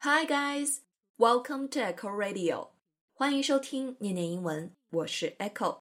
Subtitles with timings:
[0.00, 0.82] Hi guys,
[1.18, 2.68] welcome to Echo Radio，
[3.14, 5.78] 欢迎收听念念英文，我是 Echo。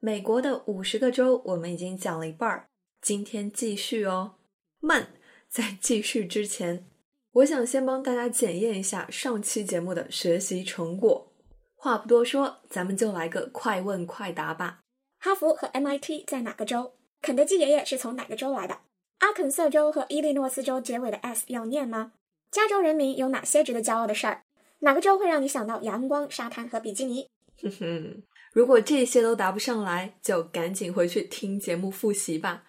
[0.00, 2.66] 美国的五十个州我们已经讲了一半儿，
[3.00, 4.34] 今天继续哦。
[4.80, 5.10] 慢，
[5.48, 6.84] 在继续之前，
[7.30, 11.32] 我想先帮大家检验一下上期节目的学习成果。
[11.76, 14.80] 话不多说，咱们就来个快问快答吧。
[15.20, 16.94] 哈佛和 MIT 在哪个州？
[17.22, 18.80] 肯德基爷爷是从哪个州来的？
[19.18, 22.14] 阿肯色州和伊利诺斯州结尾的 s 要念吗？
[22.50, 24.42] 加州人民有哪些值得骄傲的事儿？
[24.80, 27.28] 哪个州会让你想到阳光、沙滩和比基尼？
[27.62, 28.22] 哼哼，
[28.52, 32.64] 如果这些都答不上来，就赶紧回去听节目复习吧。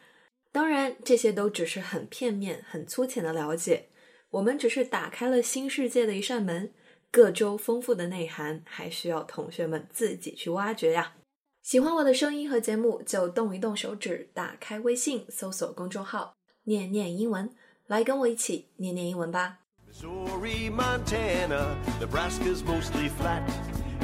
[0.51, 3.87] 当然，这些都只是很片面、很粗浅的了解。
[4.31, 6.73] 我们只是打开了新世界的一扇门，
[7.09, 11.15] 各州丰富的内涵还需要同学们自己去挖掘呀。
[11.63, 17.49] 喜欢我的声音和节目，就动一动手指，打开微信，搜索公众号“念念英文”，
[17.87, 19.59] 来跟我一起念念英文吧。
[19.98, 23.42] Missouri, Montana, Nebraska's mostly flat.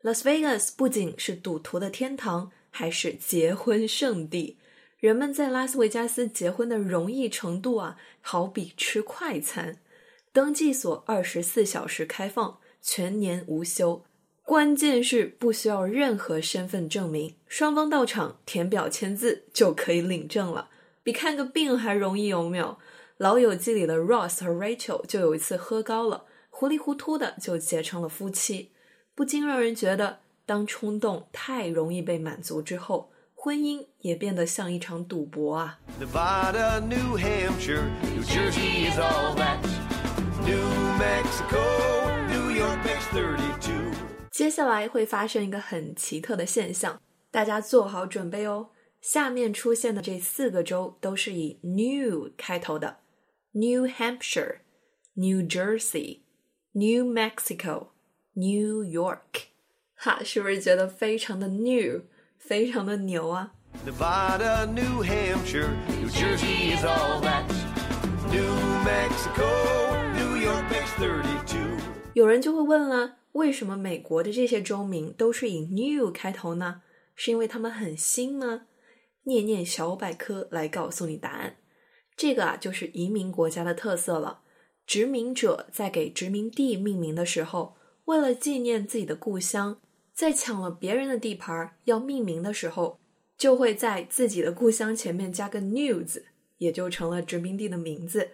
[0.08, 4.56] Las Vegas 不仅是赌徒的天堂，还是结婚圣地。
[4.98, 9.76] 人们在拉斯维加斯结婚的容易程度啊，好比吃快餐。
[10.32, 14.02] 登记所二十四小时开放，全年无休。
[14.44, 20.70] 关键是不需要任何身份证明，双方到场填表签字就可以领证了，
[21.02, 22.78] 比看个病还容易，有没有？
[23.18, 28.70] 老友记里的 Ross 和 Rachel 就有一次喝高了，糊里糊涂的就结成了夫妻，
[29.18, 39.58] 不禁让人觉得，当冲动太容易被满足之后，婚姻也变得像一场赌博啊！Nevada, New Hampshire, New Jersey is all that.
[40.46, 40.62] New
[41.00, 41.58] Mexico,
[42.28, 43.92] New York makes 32.
[44.30, 47.02] 接下来会发生一个很奇特的现象，
[47.32, 48.68] 大家做好准备哦。
[49.00, 52.98] 下面出现的这四个州都是以 New 开头的
[53.50, 54.58] ：New Hampshire、
[55.14, 56.20] New Jersey、
[56.70, 57.88] New Mexico、
[58.38, 59.48] New York。
[59.96, 62.02] 哈，是不是觉得非常的 new，
[62.38, 63.52] 非常的牛啊
[63.84, 67.42] ？Nevada, New Hampshire, New Jersey is all that.
[68.30, 68.44] New
[68.84, 69.48] Mexico,
[70.14, 71.80] New York makes 32.
[72.14, 76.82] 有人就会问了，为什么美国的这些州名都是以 New 开头呢？
[77.16, 78.66] 是因为他们很新吗？
[79.24, 81.56] 念念小百科来告诉你答案。
[82.16, 84.42] 这个啊，就是移民国家的特色了。
[84.86, 87.76] 殖民者在给殖民地命名的时候，
[88.08, 89.78] 为了纪念自己的故乡，
[90.14, 92.98] 在抢了别人的地盘要命名的时候，
[93.36, 96.24] 就会在自己的故乡前面加个 New 字，
[96.56, 98.30] 也就成了殖民地的名字。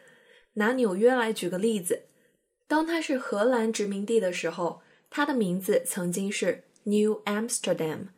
[0.53, 2.05] 拿纽约来举个例子，
[2.69, 4.81] 当它是荷兰殖民地的时候，
[5.11, 8.11] 它的名字曾经是 New Amsterdam，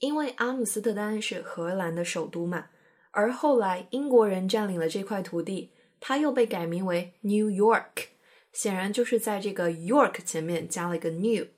[0.00, 2.66] 因为阿姆斯特丹是荷兰的首都嘛。
[3.12, 8.08] 而后来英国人占领了这块土地，它又被改名为 New York，
[8.54, 11.48] 显然就是在这个 York 前面加了一个 New。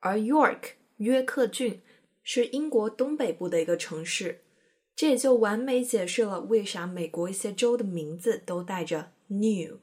[0.00, 1.80] 而 York 约克郡
[2.22, 4.42] 是英国东北部的一个城市，
[4.94, 9.78] 这也就完美解释了为啥美国一些州的名字都带着 New。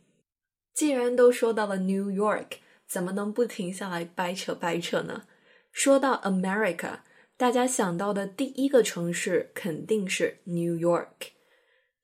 [0.73, 5.23] 既然都说到了 New York，怎么能不停下来掰扯掰扯呢？
[5.71, 6.99] 说到 America，
[7.35, 11.31] 大家想到的第一个城市肯定是 New York。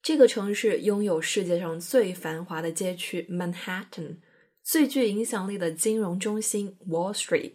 [0.01, 4.17] 这个城市拥有世界上最繁华的街区 Manhattan，
[4.63, 7.51] 最具影响力的金融中心 Wall Street，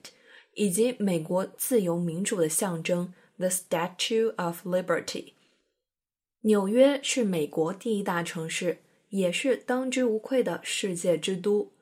[0.55, 5.33] 以及美国自由民主的象征 ——The Statue of Liberty。
[6.43, 8.79] 纽约是美国第一大城市，
[9.09, 11.73] 也是当之无愧的世界之都。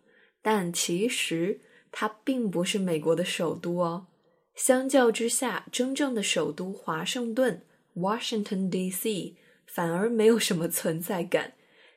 [0.41, 4.07] 但其实它并不是美国的首都哦。
[4.55, 7.63] 相较之下，真正的首都华盛顿
[7.97, 9.37] （Washington D.C.）
[9.67, 11.55] 反而没有什么存在感。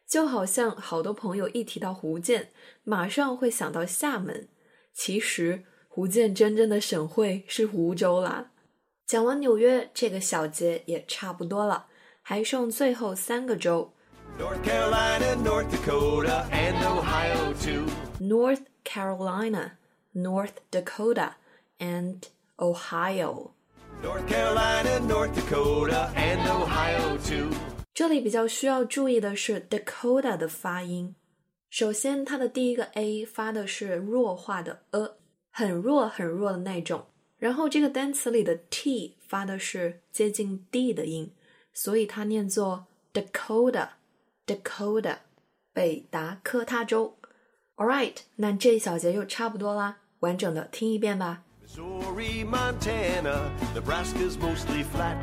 [0.10, 2.50] 就好像好多朋友一提到福建，
[2.84, 4.50] 马上会想到厦门。
[4.92, 8.52] 其实福建真正的省会是湖州啦。
[9.06, 11.86] 讲完纽约这个小节也差不多了。
[12.22, 13.94] 还剩最后三个州
[14.38, 17.86] ，North Carolina, North Dakota, and Ohio too.
[18.20, 19.78] North Carolina,
[20.14, 21.34] North Dakota,
[21.80, 22.24] and
[22.60, 23.52] Ohio.
[24.04, 27.50] North Carolina, North Dakota, and Ohio too.
[28.00, 31.16] 这里比较需要注意的是 Dakota 的发音。
[31.70, 35.16] 首先，它的第一个 a 发的是弱化的 a，
[35.52, 37.08] 很弱很弱的那种。
[37.38, 41.34] 然后这个单词里的 t 发的是接近 d 的音。
[41.74, 45.18] 所以它念作 Dakota，Dakota，
[45.74, 47.18] 北达科他州。
[47.76, 51.44] All right，那这一小节就差不多啦，完整的听一遍吧。
[51.68, 55.18] Missouri, Montana, Nebraska's mostly flat.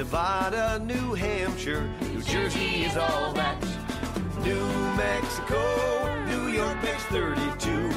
[0.00, 3.62] Nevada, New Hampshire, New Jersey is all that.
[4.42, 4.64] New
[4.96, 5.60] Mexico,
[6.24, 7.90] New York makes 32.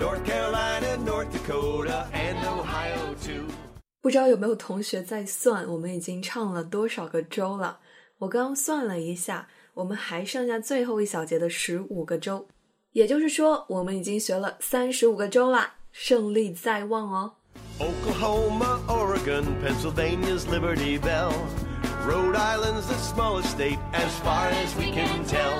[0.00, 3.46] North Carolina, North Dakota, and Ohio too.
[4.00, 7.78] 不知道有没有同学在算，我们已经唱了多少个州了？
[8.18, 12.48] 我刚刚算了一下，我们还剩下最后一小节的十五个州，
[12.90, 17.34] 也就是说，我们已经学了三十五个州啦，胜利在望哦。
[17.79, 21.33] Oklahoma, Oregon, Pennsylvania's Liberty Bell,
[22.05, 25.59] Rhode Island's the smallest state as far as we can tell,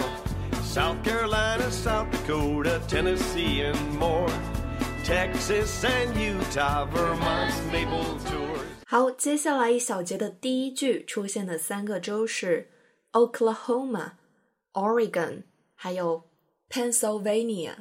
[0.63, 4.29] South Carolina, South Dakota, Tennessee, and more.
[5.03, 8.59] Texas and Utah, Vermont's Maple Tour.
[8.87, 12.69] 好，接下来一小节的第一句出现的三个州是
[13.11, 15.43] Oklahoma、Oregon，
[15.75, 16.23] 还有
[16.69, 17.73] Pennsylvania。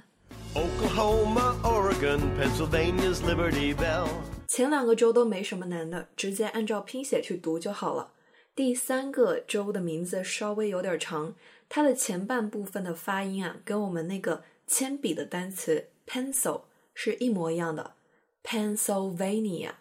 [0.56, 4.07] Oklahoma, Oregon, Pennsylvania's Liberty Bell.
[4.48, 8.13] 前两个州都没什么难的，直接按照拼写去读就好了。
[8.56, 11.36] 第三个州的名字稍微有点长，
[11.69, 16.62] 它的前半部分的发音啊，跟我们那个铅笔的单词 pencil。
[16.95, 17.94] 是一模一样的
[18.44, 19.74] ，Pennsylvania。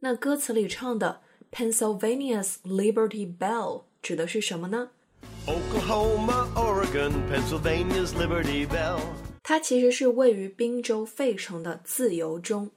[0.00, 1.20] 那歌词里唱的
[1.52, 4.90] Pennsylvania's Liberty Bell 指的是什么呢
[5.46, 9.00] ？Oklahoma, Oregon, Pennsylvania's Liberty Bell。
[9.48, 12.68] 它其实是位于宾州费城的自由钟。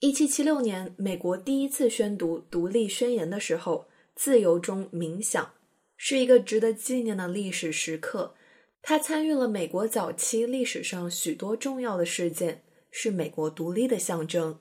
[0.00, 3.86] 一七七六年，美国第一次宣读独立宣言的时候，
[4.16, 5.52] 自由中冥想，
[5.96, 8.34] 是一个值得纪念的历史时刻。
[8.82, 12.64] 它参与了美国早期历史上许多重要的事件。
[12.90, 14.58] 是美国独立的象征。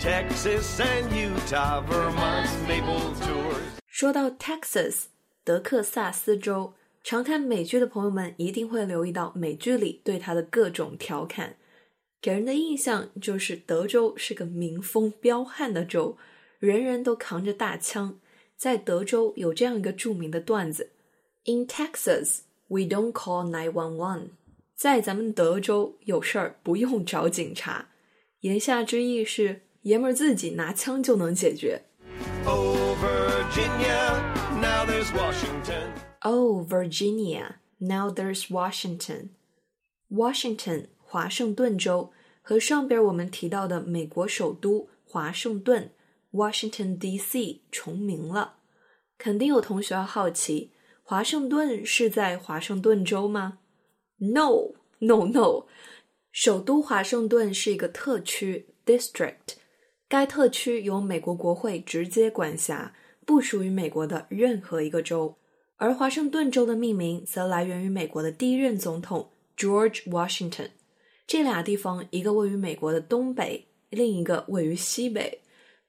[0.01, 3.55] Texas and Utah, Vermont's Maple Tour。
[3.87, 5.05] 说到 Texas，
[5.45, 6.73] 德克萨斯州，
[7.05, 11.57] 常看美剧的朋友们一定会留意到美剧里对它的各种调侃，
[12.21, 16.17] 给人的印象就是德州是个民风彪悍的州，
[16.59, 18.19] 人人都扛着大枪。
[18.57, 20.91] 在德州有这样一个著名的段子
[21.45, 24.29] ：In Texas, we don't call nine one one。
[24.75, 27.89] 在咱们德州有事儿不用找警察，
[28.41, 31.83] 言下之意是爷们儿自己拿枪就能解决。
[32.45, 34.21] Oh, Virginia,
[34.61, 35.93] now there's Washington.
[36.21, 39.31] Oh, Virginia, now there's Washington.
[40.11, 45.91] Washington，华盛顿州和上边我们提到的美国首都华盛顿
[46.33, 48.57] （Washington D.C.） 重名了。
[49.17, 50.73] 肯定有同学要好奇，
[51.03, 53.59] 华盛顿是在华盛顿州吗
[54.19, 55.65] ？No, no, no。
[56.31, 59.57] 首都华盛顿是一个特区 （district），
[60.11, 62.93] 该特区由美国国会直接管辖，
[63.25, 65.37] 不属于美国的任何一个州。
[65.77, 70.71] 而华盛顿州的命名则来源于美国的第一任总统 George Washington。
[71.29, 75.43] 这俩地方，一个位于美国的东北，另一个位于西北。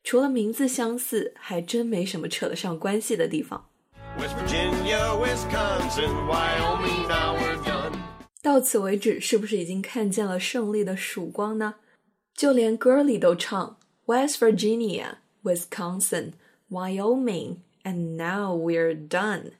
[0.03, 3.69] 除了名字相似，还真没什么扯得上关系的地方。
[4.19, 7.93] West Virginia, Wisconsin, Wyoming, now we're done.
[8.43, 11.77] 到此为止，是不是已经看见了胜利的曙光呢？
[12.35, 13.77] 就连歌里都唱
[14.10, 16.34] West Virginia, Wisconsin,
[16.70, 19.52] Wyoming, and now we're done。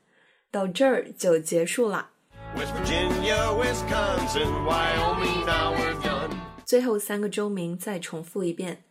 [0.50, 2.10] 到这儿就结束啦。
[2.56, 6.30] West Virginia, Wisconsin, Wyoming, now we're done.
[6.64, 8.84] 最后三个州名再重复一遍：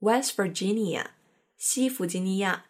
[0.00, 1.06] West Virginia，
[1.56, 2.64] 西弗吉尼亚；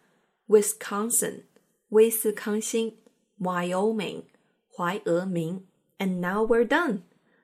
[0.47, 1.43] Wisconsin，
[1.89, 2.93] 威斯康星；
[3.39, 4.23] Wyoming，
[4.75, 5.65] 怀俄明。
[5.99, 7.01] And now we're done。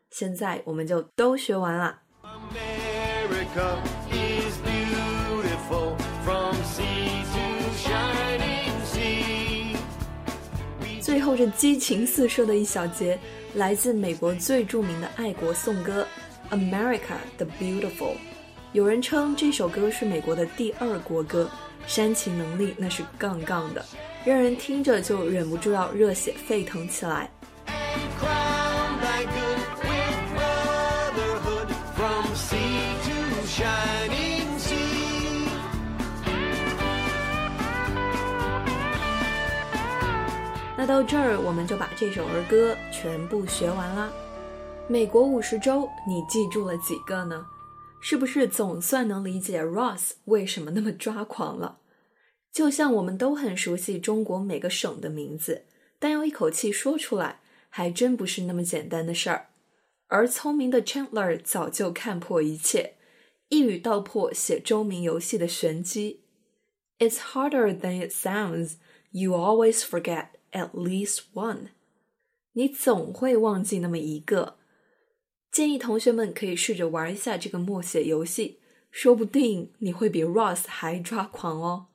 [0.10, 2.02] 现在我们就都学完了。
[2.24, 3.78] America
[11.21, 13.19] 最后这激情四射的一小节，
[13.53, 16.07] 来自美国最著名的爱国颂歌
[16.57, 18.13] 《America the Beautiful》。
[18.73, 21.51] 有人称这首歌是美国的第二国歌，
[21.87, 23.85] 煽情能力那是杠杠的，
[24.25, 27.31] 让人听着就忍不住要热血沸腾起来。
[40.81, 44.11] 那到这儿，我们就把这首儿歌全部学完啦。
[44.89, 47.47] 美国五十州，你记住了几个呢？
[48.01, 51.81] 是不是总算能理解 Ross 为什么那么抓狂了？
[52.51, 55.67] 就像我们都很熟悉中国每个省的名字，
[55.99, 59.49] 但要一口气说出来，还真不是那么简单的事儿。
[60.07, 62.95] 而聪明的 Chandler 早就看破一切，
[63.51, 66.25] 一语道破写州名游戏的玄机。
[66.99, 68.77] It's harder than it sounds.
[69.11, 71.69] You always forget at least one.
[72.53, 74.57] 你总会忘记那么一个。
[75.53, 81.87] 建议同学们可以试着玩一下这个默写游戏，说不定你会比 Ross 还抓狂哦。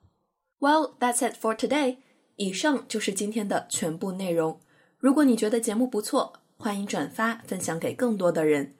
[0.59, 1.97] Well, that's it for today.
[2.37, 4.59] 以上就是今天的全部内容。
[4.97, 8.75] 如果你觉得节目不错，欢迎转发分享给更多的人。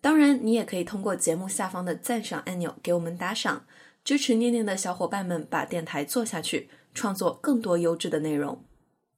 [0.00, 3.66] 当然，你也可以通过节目下方的赞赏按钮给我们打赏，
[4.04, 8.64] 支持念念的小伙伴们把电台做下去，创作更多优质的内容。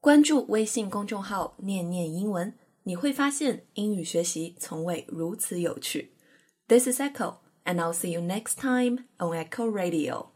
[0.02, 6.12] 关注微信公众号“念念英文”，你会发现英语学习从未如此有趣。
[6.66, 10.31] This is Echo, and I'll see you next time on Echo Radio.